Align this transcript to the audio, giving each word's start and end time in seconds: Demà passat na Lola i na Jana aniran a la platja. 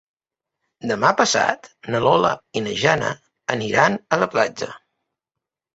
Demà 0.91 1.11
passat 1.19 1.69
na 1.95 2.01
Lola 2.07 2.33
i 2.61 2.65
na 2.69 2.75
Jana 2.83 3.15
aniran 3.59 4.03
a 4.19 4.25
la 4.25 4.31
platja. 4.37 4.77